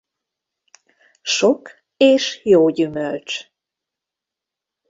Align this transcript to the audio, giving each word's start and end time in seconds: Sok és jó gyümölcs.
Sok 1.23 1.71
és 1.97 2.41
jó 2.45 2.69
gyümölcs. 2.69 3.45